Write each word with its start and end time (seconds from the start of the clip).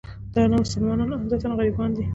دا 0.33 0.41
نامسلمانان 0.51 1.09
عمدتاً 1.15 1.49
غربیان 1.57 1.89
دي. 1.95 2.03